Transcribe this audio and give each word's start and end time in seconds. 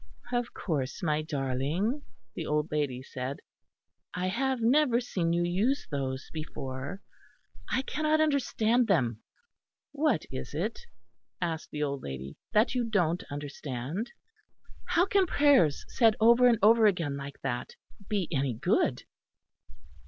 "Of 0.31 0.55
course, 0.55 1.03
my 1.03 1.21
darling," 1.21 2.01
the 2.33 2.47
old 2.47 2.71
lady 2.71 3.03
said. 3.03 3.39
"I 4.15 4.29
have 4.29 4.59
never 4.59 4.99
seen 4.99 5.31
you 5.31 5.43
use 5.43 5.85
those 5.91 6.31
before 6.33 7.03
I 7.69 7.83
cannot 7.83 8.19
understand 8.19 8.87
them." 8.87 9.21
"What 9.91 10.23
is 10.31 10.55
it," 10.55 10.87
asked 11.39 11.69
the 11.69 11.83
old 11.83 12.01
lady, 12.01 12.35
"that 12.51 12.73
you 12.73 12.83
don't 12.83 13.21
understand?" 13.29 14.11
"How 14.85 15.05
can 15.05 15.27
prayers 15.27 15.85
said 15.87 16.15
over 16.19 16.47
and 16.47 16.57
over 16.63 16.87
again 16.87 17.15
like 17.15 17.39
that 17.43 17.75
be 18.09 18.27
any 18.31 18.55
good?" 18.55 19.03